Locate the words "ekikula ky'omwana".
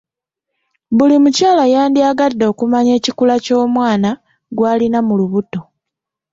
2.99-4.09